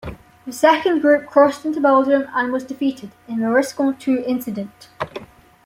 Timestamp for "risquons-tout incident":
3.51-4.89